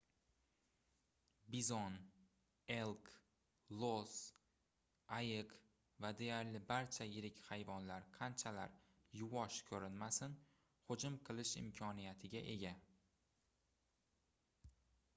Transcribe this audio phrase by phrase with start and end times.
[1.55, 1.93] bizon
[2.75, 3.05] elk
[3.81, 4.13] los
[5.19, 5.49] ayiq
[6.05, 8.73] va deyarli barcha yirik hayvonlar qanchalar
[9.19, 10.35] yuvosh koʻrinmasin
[10.89, 12.73] hujum qilish imkoniyatiga ega